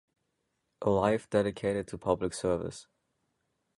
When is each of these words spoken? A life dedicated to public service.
A 0.81 0.89
life 0.89 1.29
dedicated 1.29 1.87
to 1.89 1.97
public 1.99 2.33
service. 2.33 2.87